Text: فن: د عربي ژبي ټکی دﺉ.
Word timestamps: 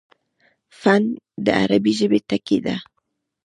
فن: 0.79 1.03
د 1.45 1.47
عربي 1.61 1.93
ژبي 1.99 2.19
ټکی 2.29 2.57
دﺉ. 2.65 2.79